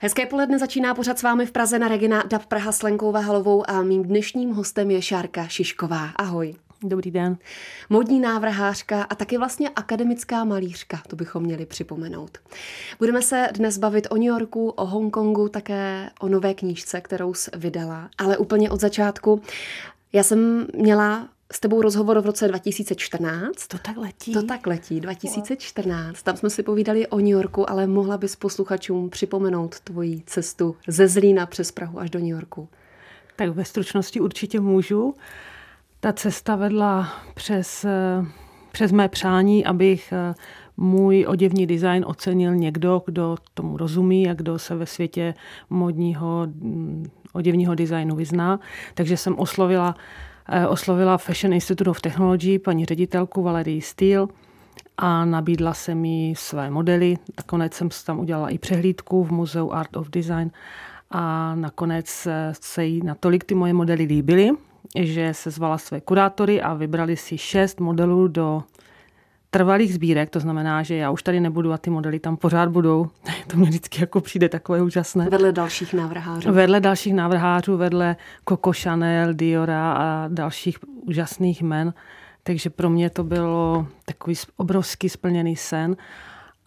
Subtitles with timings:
[0.00, 3.70] Hezké poledne začíná pořad s vámi v Praze na Regina DAB Praha s Lenkou Vahalovou
[3.70, 6.10] a mým dnešním hostem je Šárka Šišková.
[6.16, 6.54] Ahoj.
[6.82, 7.36] Dobrý den.
[7.90, 12.38] Modní návrhářka a taky vlastně akademická malířka, to bychom měli připomenout.
[12.98, 17.50] Budeme se dnes bavit o New Yorku, o Hongkongu, také o nové knížce, kterou jsi
[17.56, 19.42] vydala, ale úplně od začátku.
[20.12, 23.66] Já jsem měla s tebou rozhovor v roce 2014.
[23.66, 24.32] To tak letí.
[24.32, 26.22] To tak letí, 2014.
[26.22, 31.08] Tam jsme si povídali o New Yorku, ale mohla bys posluchačům připomenout tvoji cestu ze
[31.08, 32.68] Zlína přes Prahu až do New Yorku.
[33.36, 35.14] Tak ve stručnosti určitě můžu.
[36.00, 37.86] Ta cesta vedla přes,
[38.72, 40.12] přes mé přání, abych
[40.76, 45.34] můj oděvní design ocenil někdo, kdo tomu rozumí a kdo se ve světě
[45.70, 46.48] modního
[47.32, 48.60] oděvního designu vyzná.
[48.94, 49.98] Takže jsem oslovila Eh,
[50.68, 54.26] oslovila Fashion Institute of Technology, paní ředitelku Valerii Steele,
[54.98, 57.16] a nabídla se mi své modely.
[57.36, 60.50] Nakonec jsem tam udělala i přehlídku v Muzeu Art of Design
[61.10, 64.50] a nakonec se jí natolik ty moje modely líbily,
[65.00, 68.62] že se zvala své kurátory a vybrali si šest modelů do
[69.50, 73.10] trvalých sbírek, to znamená, že já už tady nebudu a ty modely tam pořád budou.
[73.46, 75.28] To mě vždycky jako přijde takové úžasné.
[75.30, 76.52] Vedle dalších návrhářů.
[76.52, 78.16] Vedle dalších návrhářů, vedle
[78.48, 81.94] Coco Chanel, Diora a dalších úžasných men.
[82.42, 85.96] Takže pro mě to bylo takový obrovský splněný sen.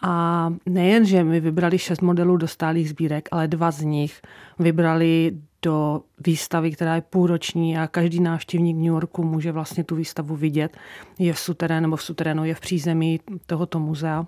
[0.01, 4.21] A nejen, že mi vybrali šest modelů do stálých sbírek, ale dva z nich
[4.59, 10.35] vybrali do výstavy, která je půlroční a každý návštěvník New Yorku může vlastně tu výstavu
[10.35, 10.77] vidět.
[11.19, 14.25] Je v suterénu, nebo v suterénu je v přízemí tohoto muzea.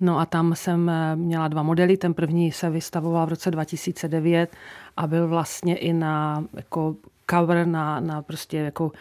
[0.00, 1.96] No a tam jsem eh, měla dva modely.
[1.96, 4.56] Ten první se vystavoval v roce 2009
[4.96, 6.96] a byl vlastně i na jako
[7.30, 8.92] cover, na, na prostě jako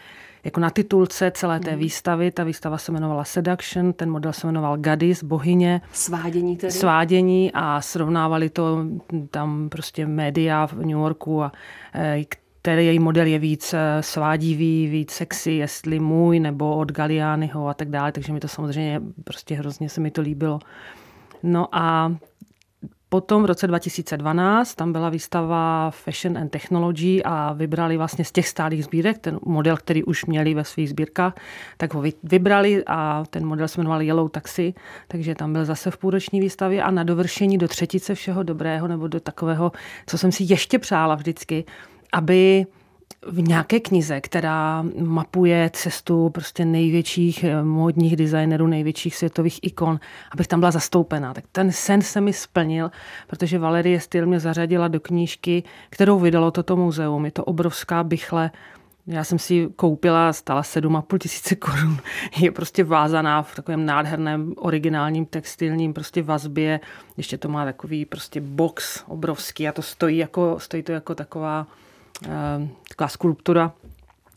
[0.44, 1.80] jako na titulce celé té hmm.
[1.80, 2.32] výstavy.
[2.32, 5.82] Ta výstava se jmenovala Seduction, ten model se jmenoval Gadis, bohyně.
[5.92, 6.72] Svádění tedy?
[6.72, 8.86] Svádění a srovnávali to
[9.32, 11.52] tam prostě média v New Yorku a
[11.96, 12.24] eh,
[12.62, 17.74] který její model je víc eh, svádivý, víc sexy, jestli můj nebo od Galiányho a
[17.74, 20.60] tak dále, takže mi to samozřejmě prostě hrozně se mi to líbilo.
[21.44, 22.16] No a
[23.14, 28.48] Potom v roce 2012 tam byla výstava Fashion and Technology a vybrali vlastně z těch
[28.48, 31.34] stálých sbírek, ten model, který už měli ve svých sbírkách,
[31.78, 34.74] tak ho vybrali a ten model se jmenoval Yellow Taxi,
[35.08, 39.08] takže tam byl zase v půlroční výstavě a na dovršení do třetice všeho dobrého nebo
[39.08, 39.72] do takového,
[40.08, 41.66] co jsem si ještě přála vždycky,
[42.14, 42.66] aby
[43.22, 50.00] v nějaké knize, která mapuje cestu prostě největších eh, módních designerů, největších světových ikon,
[50.32, 51.34] abych tam byla zastoupená.
[51.34, 52.92] Tak ten sen se mi splnil,
[53.28, 57.26] protože Valerie Styl mě zařadila do knížky, kterou vydalo toto muzeum.
[57.26, 58.52] Je to obrovská bychle,
[59.08, 61.98] já jsem si ji koupila, stala 7,5 tisíce korun.
[62.40, 66.80] Je prostě vázaná v takovém nádherném originálním textilním prostě vazbě.
[67.18, 71.68] Ještě to má takový prostě box obrovský a to stojí, jako, stojí to jako taková
[72.88, 73.74] taková skulptura.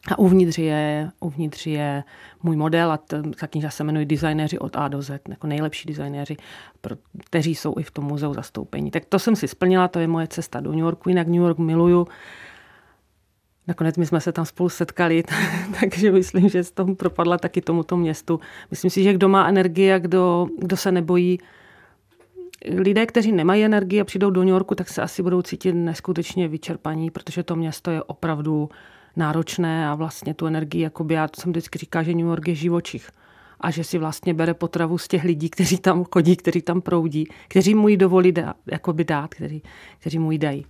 [0.08, 2.04] A uvnitř je, uvnitř je
[2.42, 2.96] můj model a
[3.40, 6.36] ta kniha se jmenuje Designéři od A do Z, jako nejlepší designéři,
[7.24, 8.90] kteří jsou i v tom muzeu zastoupení.
[8.90, 11.58] Tak to jsem si splnila, to je moje cesta do New Yorku, jinak New York
[11.58, 12.06] miluju.
[13.66, 15.22] Nakonec my jsme se tam spolu setkali,
[15.80, 18.40] takže myslím, že z toho propadla taky tomuto městu.
[18.70, 21.38] Myslím si, že kdo má energii a kdo, kdo se nebojí
[22.64, 26.48] lidé, kteří nemají energii a přijdou do New Yorku, tak se asi budou cítit neskutečně
[26.48, 28.68] vyčerpaní, protože to město je opravdu
[29.16, 33.10] náročné a vlastně tu energii, jakoby já jsem vždycky říká, že New York je živočich
[33.60, 37.28] a že si vlastně bere potravu z těch lidí, kteří tam chodí, kteří tam proudí,
[37.48, 39.62] kteří mu ji dovolí dát, jakoby dát, kteří,
[39.98, 40.66] kteří mu ji dají.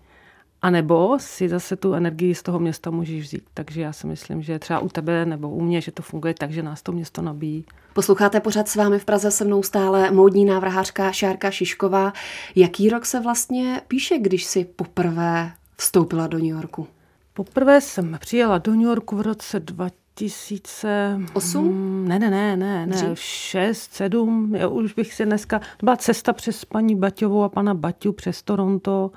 [0.62, 3.44] A nebo si zase tu energii z toho města můžeš vzít.
[3.54, 6.50] Takže já si myslím, že třeba u tebe nebo u mě, že to funguje tak,
[6.50, 7.64] že nás to město nabíjí.
[7.92, 12.12] Posloucháte pořád s vámi v Praze se mnou stále módní návrhářka Šárka Šišková.
[12.54, 16.86] Jaký rok se vlastně píše, když si poprvé vstoupila do New Yorku?
[17.34, 21.68] Poprvé jsem přijela do New Yorku v roce 2008?
[21.68, 25.96] Hmm, ne, ne, ne, ne, ne, 6, 7, já už bych si dneska, to byla
[25.96, 29.10] cesta přes paní Baťovou a pana Baťu přes Toronto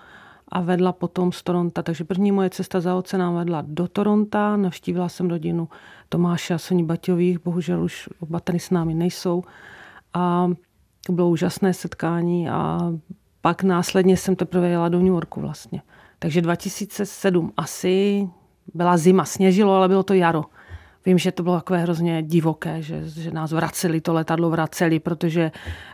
[0.50, 1.84] a vedla potom z Toronto.
[1.84, 5.70] Takže první moje cesta za oceánem vedla do Toronto, navštívila jsem rodinu
[6.10, 9.44] Tomáše a Soní Baťových, bohužel už oba tady s námi nejsou.
[10.14, 10.50] A
[11.06, 12.80] to bylo úžasné setkání a
[13.42, 15.82] pak následně jsem teprve jela do New Yorku vlastně.
[16.20, 18.28] Takže 2007 asi
[18.74, 20.46] byla zima, sněžilo, ale bylo to jaro.
[21.06, 25.52] Vím, že to bylo takové hrozně divoké, že, že nás vraceli, to letadlo vraceli, protože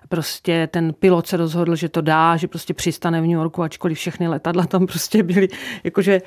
[0.10, 3.98] prostě ten pilot se rozhodl, že to dá, že prostě přistane v New Yorku, ačkoliv
[3.98, 5.48] všechny letadla tam prostě byly,
[5.84, 6.22] jakože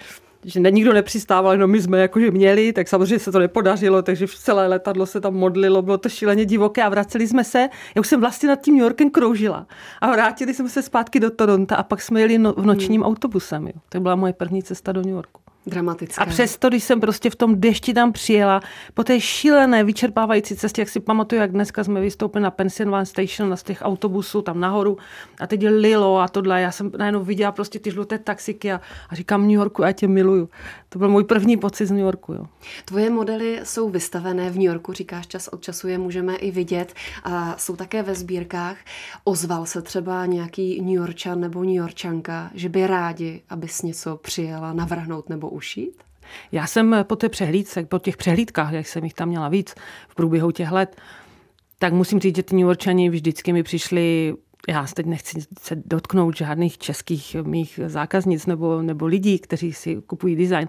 [0.44, 4.66] že nikdo nepřistával, jenom my jsme jakože měli, tak samozřejmě se to nepodařilo, takže celé
[4.66, 7.68] letadlo se tam modlilo, bylo to šíleně divoké a vraceli jsme se.
[7.94, 9.66] Já už jsem vlastně nad tím New Yorkem kroužila
[10.00, 13.66] a vrátili jsme se zpátky do Toronto a pak jsme jeli no, v nočním autobusem.
[13.66, 13.72] Jo.
[13.88, 15.40] To byla moje první cesta do New Yorku.
[15.68, 16.22] Dramatické.
[16.22, 18.60] A přesto, když jsem prostě v tom dešti tam přijela,
[18.94, 23.50] po té šílené, vyčerpávající cestě, jak si pamatuju, jak dneska jsme vystoupili na Pennsylvania Station,
[23.50, 24.98] na z těch autobusů tam nahoru
[25.40, 26.60] a teď lilo a tohle.
[26.60, 30.08] Já jsem najednou viděla prostě ty žluté taxiky a, a říkám New Yorku, já tě
[30.08, 30.48] miluju.
[30.88, 32.32] To byl můj první pocit z New Yorku.
[32.32, 32.46] Jo.
[32.84, 36.94] Tvoje modely jsou vystavené v New Yorku, říkáš čas od času je můžeme i vidět
[37.24, 38.76] a jsou také ve sbírkách.
[39.24, 44.72] Ozval se třeba nějaký New Yorkčan nebo New Yorkčanka, že by rádi, abys něco přijela
[44.72, 46.02] navrhnout nebo ušít?
[46.52, 49.74] Já jsem po té přehlídce, po těch přehlídkách, jak jsem jich tam měla víc
[50.08, 50.96] v průběhu těch let,
[51.78, 54.34] tak musím říct, že ty New Yorkčani vždycky mi přišli
[54.68, 60.36] já teď nechci se dotknout žádných českých mých zákaznic nebo, nebo lidí, kteří si kupují
[60.36, 60.68] design,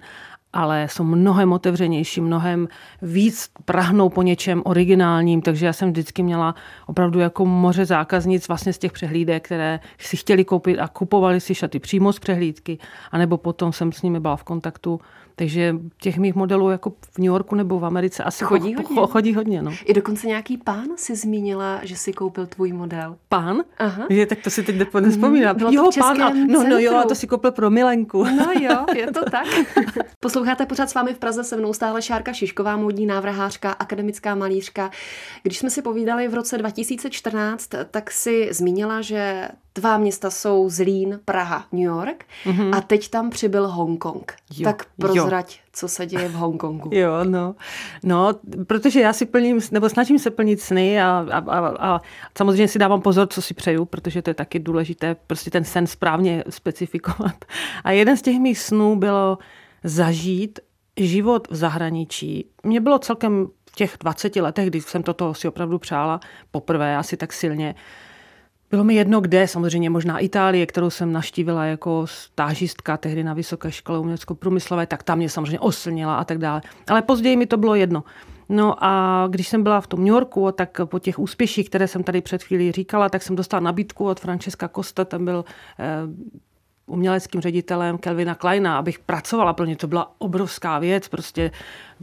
[0.54, 2.68] ale jsou mnohem otevřenější, mnohem
[3.02, 6.56] víc prahnou po něčem originálním, takže já jsem vždycky měla
[6.88, 11.56] opravdu jako moře zákaznic vlastně z těch přehlídek, které si chtěli koupit a kupovali si
[11.56, 12.78] šaty přímo z přehlídky,
[13.12, 15.00] anebo potom jsem s nimi byla v kontaktu
[15.40, 19.12] takže těch mých modelů jako v New Yorku nebo v Americe asi chodí cho, hodně.
[19.12, 19.72] chodí hodně no.
[19.86, 23.16] I dokonce nějaký pán si zmínila, že si koupil tvůj model.
[23.30, 23.62] Pán?
[23.78, 24.06] Aha.
[24.10, 25.58] Je, tak to si teď nespomínám.
[25.58, 28.24] Bylo jo, pán, a, no, no jo, a to si koupil pro Milenku.
[28.24, 29.48] No jo, je to tak.
[30.20, 34.92] Posloucháte pořád s vámi v Praze se mnou stále Šárka Šišková, módní návrhářka, akademická malířka.
[35.44, 39.48] Když jsme si povídali v roce 2014, tak si zmínila, že
[39.80, 42.78] Tvá města jsou Zlín, Praha, New York mm-hmm.
[42.78, 44.34] a teď tam přibyl Hongkong.
[44.58, 45.70] Jo, tak prozrať, jo.
[45.74, 46.90] co se děje v Hongkongu.
[46.94, 47.56] Jo, no.
[48.04, 48.34] No,
[48.68, 52.02] protože já si plním, nebo snažím se plnit sny a, a, a, a
[52.38, 55.88] samozřejmě si dávám pozor, co si přeju, protože to je taky důležité, prostě ten sen
[55.88, 57.46] správně specifikovat.
[57.84, 59.38] A jeden z těch mých snů bylo
[59.84, 60.60] zažít
[60.98, 62.46] život v zahraničí.
[62.64, 66.20] Mně bylo celkem v těch 20 letech, kdy jsem toto si opravdu přála
[66.52, 67.76] poprvé asi tak silně,
[68.72, 73.72] bylo mi jedno kde, samozřejmě možná Itálie, kterou jsem naštívila jako stážistka tehdy na Vysoké
[73.72, 76.62] škole umělecko-průmyslové, tak tam mě samozřejmě oslnila a tak dále.
[76.88, 78.04] Ale později mi to bylo jedno.
[78.50, 82.04] No a když jsem byla v tom New Yorku, tak po těch úspěších, které jsem
[82.04, 85.46] tady před chvílí říkala, tak jsem dostala nabídku od Francesca Costa, ten byl
[85.80, 85.86] eh,
[86.90, 89.76] uměleckým ředitelem Kelvina Kleina, abych pracovala pro ně.
[89.76, 91.52] To byla obrovská věc, prostě,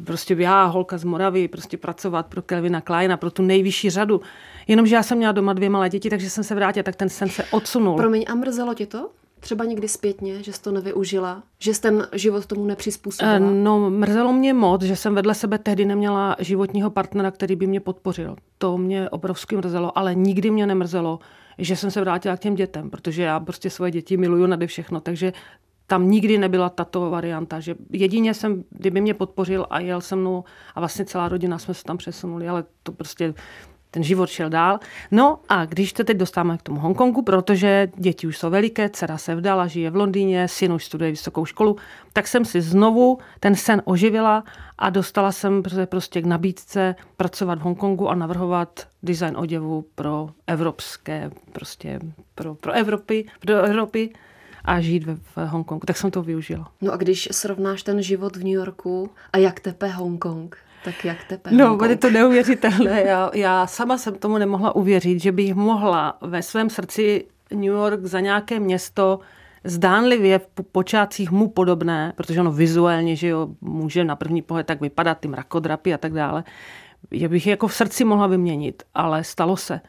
[0.05, 4.21] prostě já, holka z Moravy, prostě pracovat pro Kelvina Kleina, pro tu nejvyšší řadu.
[4.69, 7.29] Jenomže já jsem měla doma dvě malé děti, takže jsem se vrátila, tak ten sen
[7.29, 7.97] se odsunul.
[7.97, 9.11] Promiň, a mrzelo tě to?
[9.41, 11.43] Třeba někdy zpětně, že jsi to nevyužila?
[11.59, 13.37] Že jsi ten život tomu nepřizpůsobila?
[13.37, 17.67] Eh, no, mrzelo mě moc, že jsem vedle sebe tehdy neměla životního partnera, který by
[17.67, 18.37] mě podpořil.
[18.59, 21.19] To mě obrovsky mrzelo, ale nikdy mě nemrzelo,
[21.59, 25.01] že jsem se vrátila k těm dětem, protože já prostě svoje děti miluju nade všechno,
[25.01, 25.33] takže
[25.87, 30.45] tam nikdy nebyla tato varianta, že jedině jsem, kdyby mě podpořil a jel se mnou
[30.75, 33.35] a vlastně celá rodina jsme se tam přesunuli, ale to prostě
[33.97, 34.79] ten život šel dál.
[35.11, 39.19] No a když se teď dostáváme k tomu Hongkongu, protože děti už jsou veliké, dcera
[39.19, 41.77] se vdala, žije v Londýně, syn už studuje vysokou školu,
[42.13, 44.45] tak jsem si znovu ten sen oživila
[44.79, 51.31] a dostala jsem prostě k nabídce pracovat v Hongkongu a navrhovat design oděvu pro evropské,
[51.53, 52.01] prostě
[52.35, 54.13] pro, pro Evropy, pro Evropy
[54.65, 55.87] a žít v, v Hongkongu.
[55.87, 56.73] Tak jsem to využila.
[56.81, 61.25] No a když srovnáš ten život v New Yorku a jak tepe Hongkong, tak jak
[61.25, 61.51] tepe?
[61.51, 63.03] No, bude to neuvěřitelné.
[63.03, 68.01] Já, já sama jsem tomu nemohla uvěřit, že bych mohla ve svém srdci New York
[68.05, 69.19] za nějaké město
[69.65, 74.81] zdánlivě v počátcích mu podobné, protože ono vizuálně, že jo, může na první pohled tak
[74.81, 76.45] vypadat, ty mrakodrapy a tak dále,
[77.11, 79.81] že bych jako v srdci mohla vyměnit, ale stalo se.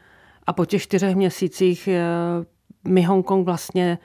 [0.47, 2.01] A po těch čtyřech měsících eh,
[2.89, 3.97] mi Hongkong vlastně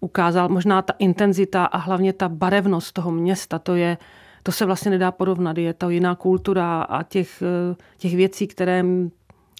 [0.00, 3.98] ukázal možná ta intenzita a hlavně ta barevnost toho města, to je,
[4.42, 5.58] to se vlastně nedá porovnat.
[5.58, 8.84] Je to jiná kultura a těch, eh, těch věcí, které,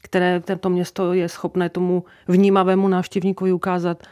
[0.03, 4.03] které tento město je schopné tomu vnímavému návštěvníkovi ukázat,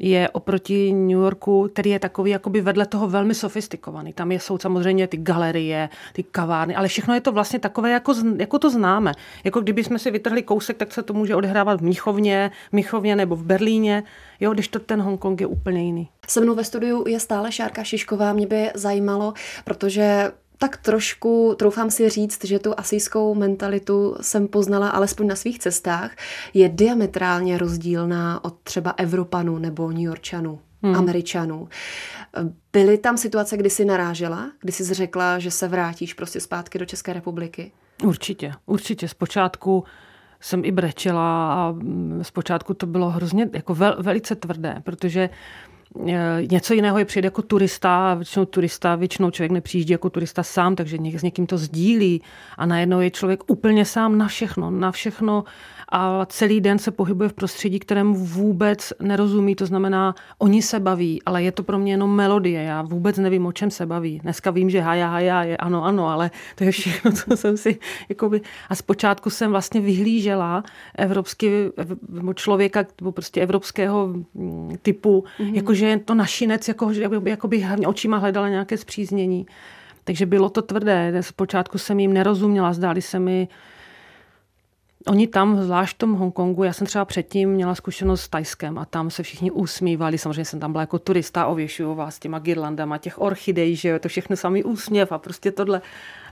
[0.00, 4.12] je oproti New Yorku, který je takový jakoby vedle toho velmi sofistikovaný.
[4.12, 8.58] Tam jsou samozřejmě ty galerie, ty kavárny, ale všechno je to vlastně takové, jako, jako
[8.58, 9.12] to známe.
[9.44, 13.36] Jako kdyby jsme si vytrhli kousek, tak se to může odehrávat v Míchovně, Míchovně nebo
[13.36, 14.02] v Berlíně,
[14.40, 16.08] jo, když to ten Hongkong je úplně jiný.
[16.28, 18.32] Se mnou ve studiu je stále Šárka Šišková.
[18.32, 24.88] Mě by zajímalo, protože tak trošku, troufám si říct, že tu asijskou mentalitu jsem poznala
[24.88, 26.10] alespoň na svých cestách,
[26.54, 30.60] je diametrálně rozdílná od třeba Evropanů nebo New Yorkčanů.
[30.82, 30.96] hmm.
[30.96, 31.68] Američanů.
[32.72, 36.84] Byly tam situace, kdy jsi narážela, kdy jsi řekla, že se vrátíš prostě zpátky do
[36.84, 37.72] České republiky?
[38.04, 39.08] Určitě, určitě.
[39.08, 39.84] Zpočátku
[40.40, 45.30] jsem i brečela a mm, zpočátku to bylo hrozně jako vel, velice tvrdé, protože e,
[46.50, 50.98] něco jiného je přijde jako turista, většinou turista, většinou člověk nepřijíždí jako turista sám, takže
[51.16, 52.22] s někým to sdílí
[52.58, 55.44] a najednou je člověk úplně sám na všechno, na všechno
[55.90, 59.54] a celý den se pohybuje v prostředí, kterému vůbec nerozumí.
[59.54, 62.62] To znamená, oni se baví, ale je to pro mě jenom melodie.
[62.62, 64.18] Já vůbec nevím, o čem se baví.
[64.18, 67.78] Dneska vím, že haja, haja je ano, ano, ale to je všechno, co jsem si...
[68.08, 70.64] Jakoby, a zpočátku jsem vlastně vyhlížela
[70.98, 71.48] evropský,
[72.34, 75.54] člověka, nebo prostě evropského mm, typu, mm-hmm.
[75.54, 76.90] jakože je to našinec, jako,
[77.24, 79.46] jakoby očima hledala nějaké zpříznění.
[80.04, 81.12] Takže bylo to tvrdé.
[81.20, 83.48] Zpočátku jsem jim nerozuměla, zdáli se mi
[85.06, 88.84] Oni tam, zvlášť v tom Hongkongu, já jsem třeba předtím měla zkušenost s Tajskem a
[88.84, 90.18] tam se všichni usmívali.
[90.18, 94.08] Samozřejmě jsem tam byla jako turista, ověšuju vás těma girlandama, těch orchidej, že jo, to
[94.08, 95.82] všechno samý úsměv a prostě tohle.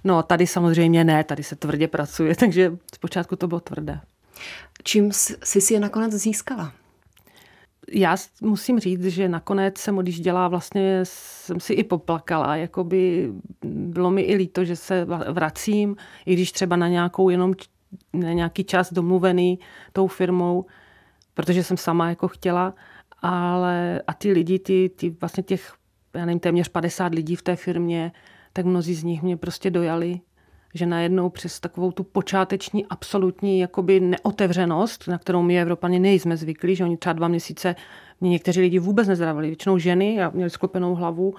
[0.04, 4.00] No tady samozřejmě ne, tady se tvrdě pracuje, takže zpočátku to bylo tvrdé.
[4.82, 6.72] Čím jsi si je nakonec získala?
[7.92, 13.32] já musím říct, že nakonec jsem odjížděla, vlastně jsem si i poplakala, jakoby
[13.64, 15.96] bylo mi i líto, že se vracím,
[16.26, 17.54] i když třeba na nějakou jenom
[18.12, 19.58] na nějaký čas domluvený
[19.92, 20.66] tou firmou,
[21.34, 22.74] protože jsem sama jako chtěla,
[23.22, 25.74] ale a ty lidi, ty, ty vlastně těch,
[26.14, 28.12] já nevím, téměř 50 lidí v té firmě,
[28.52, 30.20] tak mnozí z nich mě prostě dojali,
[30.74, 36.76] že najednou přes takovou tu počáteční absolutní jakoby neotevřenost, na kterou my Evropani nejsme zvyklí,
[36.76, 37.76] že oni třeba dva měsíce
[38.20, 41.34] mě někteří lidi vůbec nezdravili, většinou ženy a měli sklopenou hlavu,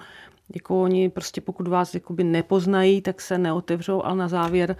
[0.54, 4.76] jako oni prostě pokud vás jakoby nepoznají, tak se neotevřou, ale na závěr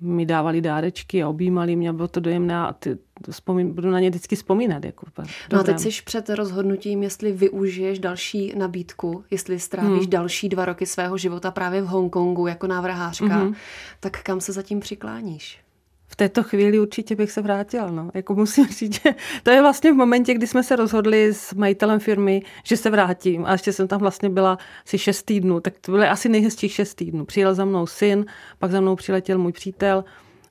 [0.00, 2.98] mi dávali dárečky a objímali mě, bylo to dojemné a ty,
[3.30, 4.84] vzpomín, budu na ně vždycky vzpomínat.
[4.84, 5.06] Jako,
[5.52, 10.10] no a teď jsi před rozhodnutím, jestli využiješ další nabídku, jestli strávíš hmm.
[10.10, 13.54] další dva roky svého života právě v Hongkongu jako návrhářka, hmm.
[14.00, 15.65] tak kam se zatím přikláníš?
[16.08, 17.90] V této chvíli určitě bych se vrátila.
[17.90, 18.10] No.
[18.14, 22.00] Jako musím říct, že to je vlastně v momentě, kdy jsme se rozhodli s majitelem
[22.00, 23.46] firmy, že se vrátím.
[23.46, 26.94] A ještě jsem tam vlastně byla asi šest týdnů, tak to byly asi nejhezčích šest
[26.94, 27.24] týdnů.
[27.24, 28.26] Přijel za mnou syn,
[28.58, 30.04] pak za mnou přiletěl můj přítel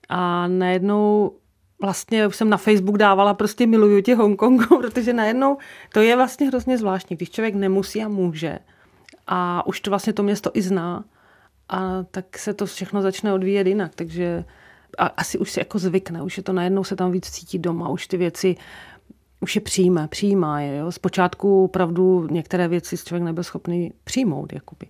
[0.10, 1.36] a najednou
[1.82, 5.58] vlastně už jsem na Facebook dávala prostě miluju tě Hongkongu, protože najednou
[5.94, 8.60] to je vlastně hrozně zvláštní, když člověk nemusí a může
[9.28, 11.04] a už to vlastně to město i zná
[11.70, 14.46] a tak se to všechno začne odvíjet jinak, takže
[14.98, 17.90] a asi už si jako zvykne, už je to najednou se tam víc cítí doma,
[17.90, 18.56] už ty věci
[19.40, 20.78] už je přijme, přijímá je.
[20.78, 20.92] Jo?
[20.92, 24.54] Zpočátku opravdu některé věci člověk nebyl schopný přijmout.
[24.54, 24.88] Jakoby.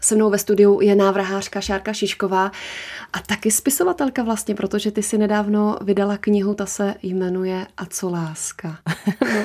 [0.00, 2.52] Se mnou ve studiu je návrhářka Šárka Šišková
[3.12, 8.10] a taky spisovatelka vlastně, protože ty si nedávno vydala knihu, ta se jmenuje A co
[8.10, 8.78] láska?
[9.22, 9.44] no,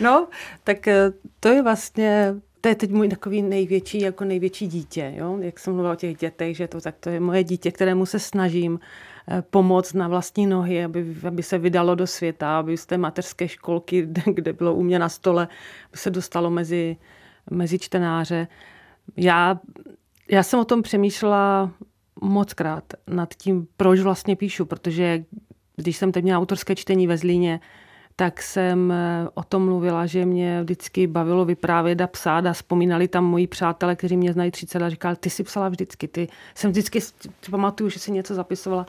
[0.00, 0.28] no,
[0.64, 5.38] tak eh, to je vlastně to je teď můj takový největší, jako největší dítě, jo?
[5.40, 8.18] jak jsem mluvila o těch dětech, že to, tak to je moje dítě, kterému se
[8.18, 8.80] snažím
[9.28, 13.48] Eh, pomoc na vlastní nohy, aby, aby se vydalo do světa, aby z té mateřské
[13.48, 15.48] školky, kde bylo u mě na stole,
[15.88, 16.96] aby se dostalo mezi,
[17.50, 18.48] mezi čtenáře.
[19.16, 19.60] Já,
[20.30, 21.70] já jsem o tom přemýšlela
[22.20, 25.24] moc krát nad tím, proč vlastně píšu, protože
[25.76, 27.60] když jsem teď měla autorské čtení ve Zlíně,
[28.16, 33.08] tak jsem eh, o tom mluvila, že mě vždycky bavilo vyprávět a psát a vzpomínali
[33.08, 36.28] tam moji přátelé, kteří mě znají 30 let a říkali, ty si psala vždycky, ty
[36.54, 37.00] jsem vždycky,
[37.50, 38.86] pamatuju, že si něco zapisovala.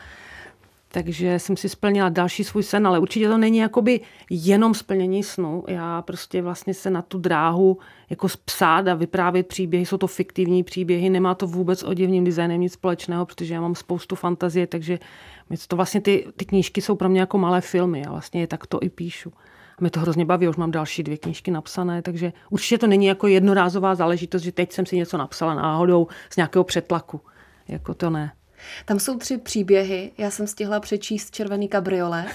[0.96, 5.64] Takže jsem si splnila další svůj sen, ale určitě to není jakoby jenom splnění snu.
[5.68, 7.78] Já prostě vlastně se na tu dráhu
[8.10, 12.62] jako psát a vyprávět příběhy, jsou to fiktivní příběhy, nemá to vůbec o divním designem
[12.62, 15.00] nic společného, protože já mám spoustu fantazie, takže
[15.68, 18.68] to vlastně ty, ty knížky jsou pro mě jako malé filmy a vlastně je tak
[18.68, 19.34] to i píšu.
[19.72, 23.06] A mě to hrozně baví, už mám další dvě knížky napsané, takže určitě to není
[23.06, 27.22] jako jednorázová záležitost, že teď jsem si něco napsala náhodou z nějakého přetlaku.
[27.68, 28.32] Jako to ne.
[28.86, 30.12] Tam jsou tři příběhy.
[30.18, 32.28] Já jsem stihla přečíst Červený kabriolet.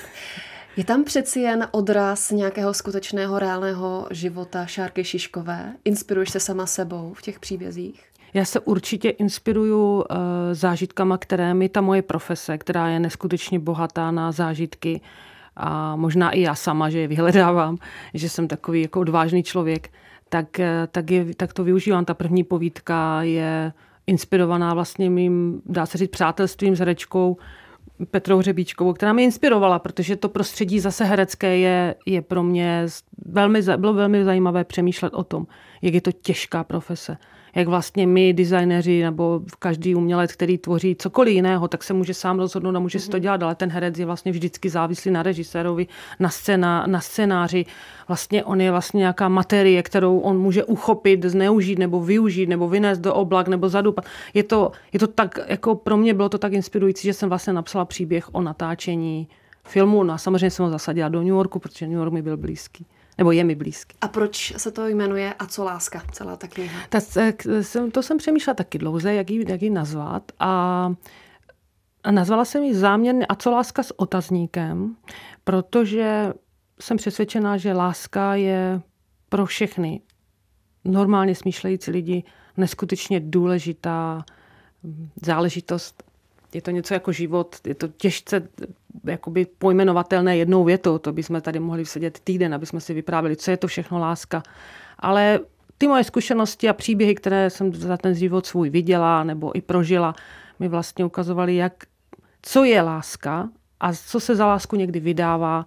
[0.76, 5.72] Je tam přeci jen odraz nějakého skutečného reálného života Šárky Šiškové?
[5.84, 8.02] Inspiruješ se sama sebou v těch příbězích?
[8.34, 10.04] Já se určitě inspiruju uh,
[10.52, 15.00] zážitkama, které mi ta moje profese, která je neskutečně bohatá na zážitky,
[15.56, 17.76] a možná i já sama, že je vyhledávám,
[18.14, 19.90] že jsem takový jako odvážný člověk,
[20.28, 22.04] tak, eh, tak, je, tak to využívám.
[22.04, 23.72] Ta první povídka je
[24.10, 27.36] inspirovaná vlastně mým, dá se říct, přátelstvím s herečkou
[28.10, 32.86] Petrou Hřebíčkovou, která mě inspirovala, protože to prostředí zase herecké je, je pro mě
[33.26, 35.46] velmi, bylo velmi zajímavé přemýšlet o tom,
[35.82, 37.16] jak je to těžká profese
[37.54, 42.38] jak vlastně my, designéři nebo každý umělec, který tvoří cokoliv jiného, tak se může sám
[42.38, 43.22] rozhodnout a může si to mhm.
[43.22, 45.86] dělat, ale ten herec je vlastně vždycky závislý na režisérovi,
[46.20, 47.66] na, scéna, na scénáři.
[48.08, 53.00] Vlastně on je vlastně nějaká materie, kterou on může uchopit, zneužít nebo využít nebo vynést
[53.00, 54.04] do oblak nebo zadupat.
[54.34, 57.52] Je to, je to tak, jako pro mě bylo to tak inspirující, že jsem vlastně
[57.52, 59.28] napsala příběh o natáčení
[59.64, 60.02] filmu.
[60.02, 62.86] No a samozřejmě jsem ho zasadila do New Yorku, protože New York mi byl blízký
[63.20, 63.96] nebo je mi blízký.
[64.00, 66.80] A proč se to jmenuje A co láska, celá ta kniha?
[66.88, 67.00] Ta,
[67.92, 70.92] to jsem přemýšlela taky dlouze, jak ji, jak ji nazvat a
[72.04, 74.96] a nazvala jsem ji záměrně A co láska s otazníkem,
[75.44, 76.32] protože
[76.80, 78.80] jsem přesvědčená, že láska je
[79.28, 80.00] pro všechny
[80.84, 82.24] normálně smýšlející lidi
[82.56, 84.24] neskutečně důležitá
[85.22, 86.09] záležitost
[86.54, 88.48] je to něco jako život, je to těžce
[89.04, 93.50] jakoby pojmenovatelné jednou větou, to bychom tady mohli sedět týden, aby jsme si vyprávěli, co
[93.50, 94.42] je to všechno láska.
[94.98, 95.40] Ale
[95.78, 100.14] ty moje zkušenosti a příběhy, které jsem za ten život svůj viděla nebo i prožila,
[100.58, 101.84] mi vlastně ukazovaly, jak,
[102.42, 103.48] co je láska
[103.80, 105.66] a co se za lásku někdy vydává.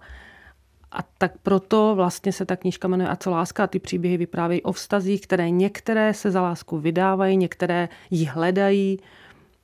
[0.92, 4.62] A tak proto vlastně se ta knížka jmenuje A co láska a ty příběhy vyprávějí
[4.62, 8.98] o vztazích, které některé se za lásku vydávají, některé ji hledají,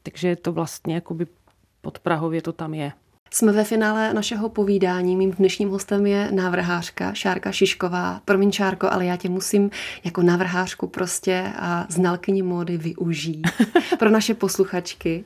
[0.02, 1.26] takže je to vlastně jakoby
[1.80, 2.92] pod Prahově to tam je.
[3.32, 5.16] Jsme ve finále našeho povídání.
[5.16, 8.20] Mým dnešním hostem je návrhářka Šárka Šišková.
[8.24, 9.70] Promiň, Šárko, ale já tě musím
[10.04, 13.46] jako návrhářku prostě a znalkyni módy využít
[13.98, 15.24] pro naše posluchačky.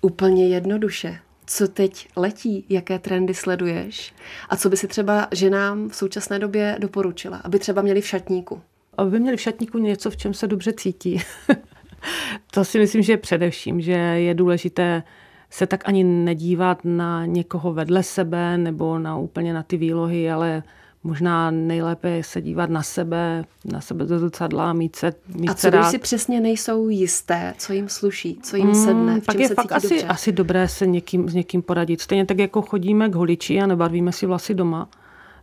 [0.00, 1.18] Úplně jednoduše.
[1.46, 4.14] Co teď letí, jaké trendy sleduješ
[4.48, 8.62] a co by si třeba ženám v současné době doporučila, aby třeba měli v šatníku?
[8.96, 11.22] Aby měli v šatníku něco, v čem se dobře cítí.
[12.50, 15.02] to si myslím, že především, že je důležité
[15.50, 20.62] se tak ani nedívat na někoho vedle sebe nebo na úplně na ty výlohy, ale
[21.02, 25.54] možná nejlépe je se dívat na sebe, na sebe do zrcadla, mít se mít A
[25.54, 29.40] co když si přesně nejsou jisté, co jim sluší, co jim sedne, mm, v čem
[29.40, 30.06] je se fakt asi, dobře?
[30.06, 32.00] asi dobré se někým, s někým poradit.
[32.00, 34.88] Stejně tak, jako chodíme k holiči a nebarvíme si vlasy doma,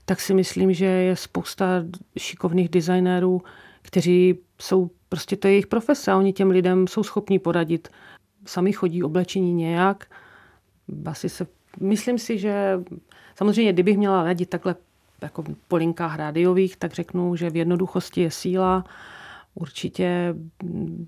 [0.05, 1.65] tak si myslím, že je spousta
[2.17, 3.41] šikovných designérů,
[3.87, 7.87] kteří jsou prostě to je jejich profese oni těm lidem jsou schopni poradit.
[8.45, 10.05] Sami chodí oblečení nějak.
[11.05, 11.47] Asi se,
[11.79, 12.79] myslím si, že
[13.35, 14.75] samozřejmě, kdybych měla radit takhle
[15.21, 18.83] jako po linkách rádiových, tak řeknu, že v jednoduchosti je síla.
[19.55, 20.35] Určitě,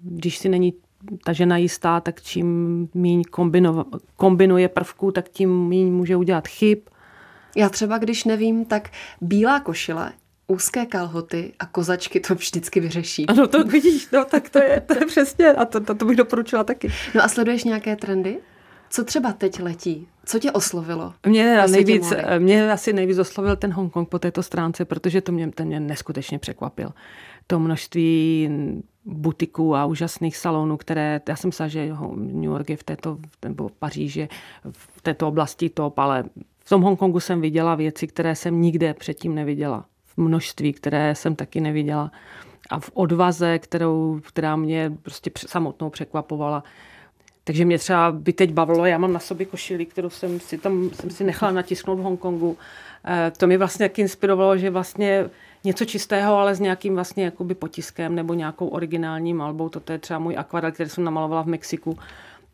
[0.01, 0.73] když si není
[1.25, 3.23] ta žena jistá, tak čím míň
[4.15, 6.79] kombinuje prvků, tak tím míň může udělat chyb.
[7.55, 8.89] Já třeba, když nevím, tak
[9.21, 10.13] bílá košile
[10.49, 13.25] úzké kalhoty a kozačky to vždycky vyřeší.
[13.25, 16.17] Ano, to vidíš, no tak to je, to je přesně a to, to, to bych
[16.17, 16.91] doporučila taky.
[17.15, 18.39] No a sleduješ nějaké trendy?
[18.89, 20.07] Co třeba teď letí?
[20.25, 21.13] Co tě oslovilo?
[21.27, 25.67] Mě, nejvíc, mě asi nejvíc oslovil ten Hongkong po této stránce, protože to mě, ten
[25.67, 26.93] mě neskutečně překvapil.
[27.47, 28.49] To množství
[29.05, 33.69] butiků a úžasných salonů, které, já jsem myslela, že New York je v této, nebo
[33.79, 34.27] Paříž je
[34.71, 36.23] v této oblasti top, ale
[36.65, 39.85] v tom Hongkongu jsem viděla věci, které jsem nikde předtím neviděla
[40.19, 42.11] množství, které jsem taky neviděla.
[42.69, 46.63] A v odvaze, kterou, která mě prostě samotnou překvapovala.
[47.43, 50.89] Takže mě třeba by teď bavilo, já mám na sobě košili, kterou jsem si tam
[50.93, 52.57] jsem si nechala natisknout v Hongkongu.
[53.05, 55.29] Eh, to mě vlastně jak inspirovalo, že vlastně
[55.63, 59.69] něco čistého, ale s nějakým vlastně jakoby potiskem nebo nějakou originální malbou.
[59.69, 61.97] Toto je třeba můj akvarel, který jsem namalovala v Mexiku.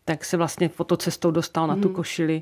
[0.06, 1.96] Tak se vlastně fotocestou dostal na tu mhm.
[1.96, 2.42] košili.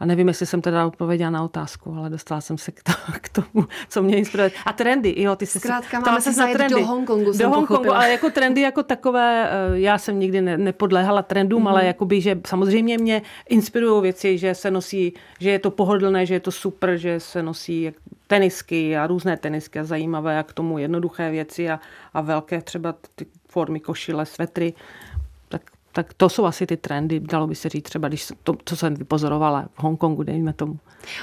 [0.00, 3.28] A nevím, jestli jsem teda odpověděla na otázku, ale dostala jsem se k, to, k
[3.28, 4.50] tomu, co mě inspiruje.
[4.66, 8.30] A trendy, jo, ty jsi Zkrátka, máme se zajet do Hongkongu, Do Hongkongu, ale jako
[8.30, 11.68] trendy jako takové, eh, já jsem nikdy ne, nepodléhala trendům, mm-hmm.
[11.68, 16.34] ale jakoby, že samozřejmě mě inspirují věci, že se nosí, že je to pohodlné, že
[16.34, 17.92] je to super, že se nosí
[18.26, 21.80] tenisky a různé tenisky a zajímavé a k tomu jednoduché věci a,
[22.14, 24.74] a velké třeba ty formy košile, svetry
[25.92, 28.94] tak to jsou asi ty trendy, dalo by se říct třeba, když to, co jsem
[28.94, 30.78] vypozorovala v Hongkongu, dejme tomu.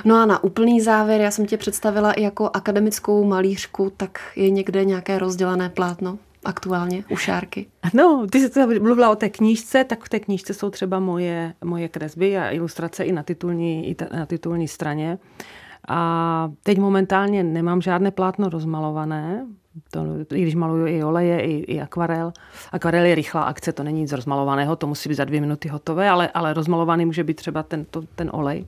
[0.06, 4.50] No a na úplný závěr, já jsem tě představila i jako akademickou malířku, tak je
[4.50, 7.66] někde nějaké rozdělené plátno aktuálně u Šárky?
[7.94, 11.88] No, ty jsi mluvila o té knížce, tak v té knížce jsou třeba moje, moje
[11.88, 15.18] kresby a ilustrace i na titulní, i na titulní straně.
[15.88, 19.46] A teď momentálně nemám žádné plátno rozmalované,
[19.92, 22.34] to, i když maluju i oleje, i, i akvarel.
[22.72, 26.10] Akvarel je rychlá akce, to není nic rozmalovaného, to musí být za dvě minuty hotové,
[26.10, 28.66] ale, ale rozmalovaný může být třeba ten, to, ten olej.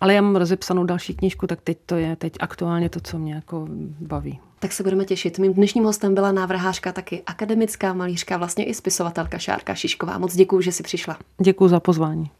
[0.00, 3.34] Ale já mám rozepsanou další knížku, tak teď to je teď aktuálně to, co mě
[3.34, 3.66] jako
[4.00, 4.40] baví.
[4.58, 5.38] Tak se budeme těšit.
[5.38, 10.18] Mým dnešním hostem byla návrhářka, taky akademická malířka, vlastně i spisovatelka Šárka Šišková.
[10.18, 11.18] Moc děkuji, že jsi přišla.
[11.42, 12.30] Děkuji za pozvání.